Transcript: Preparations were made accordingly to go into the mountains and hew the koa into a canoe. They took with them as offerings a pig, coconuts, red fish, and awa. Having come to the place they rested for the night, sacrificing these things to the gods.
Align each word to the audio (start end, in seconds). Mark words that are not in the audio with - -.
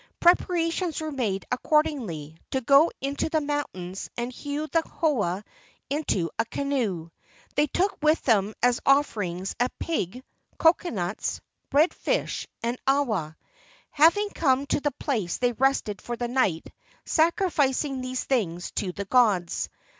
Preparations 0.19 0.99
were 0.99 1.11
made 1.11 1.45
accordingly 1.51 2.35
to 2.49 2.59
go 2.59 2.89
into 3.01 3.29
the 3.29 3.39
mountains 3.39 4.09
and 4.17 4.31
hew 4.33 4.65
the 4.65 4.81
koa 4.81 5.43
into 5.91 6.31
a 6.39 6.45
canoe. 6.45 7.11
They 7.55 7.67
took 7.67 7.95
with 8.01 8.19
them 8.23 8.55
as 8.63 8.79
offerings 8.83 9.55
a 9.59 9.69
pig, 9.77 10.23
coconuts, 10.57 11.39
red 11.71 11.93
fish, 11.93 12.47
and 12.63 12.79
awa. 12.87 13.37
Having 13.91 14.29
come 14.31 14.65
to 14.65 14.79
the 14.79 14.89
place 14.89 15.37
they 15.37 15.51
rested 15.51 16.01
for 16.01 16.17
the 16.17 16.27
night, 16.27 16.73
sacrificing 17.05 18.01
these 18.01 18.23
things 18.23 18.71
to 18.77 18.91
the 18.93 19.05
gods. 19.05 19.69